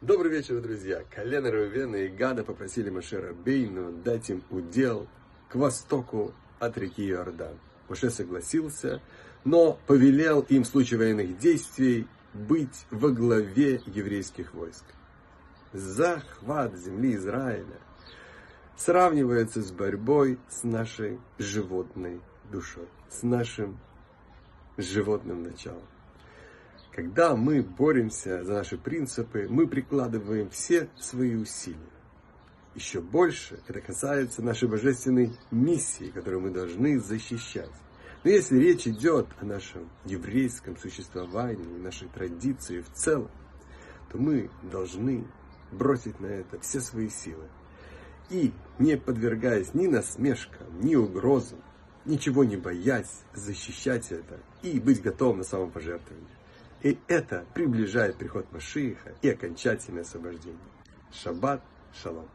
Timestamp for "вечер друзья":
0.32-1.04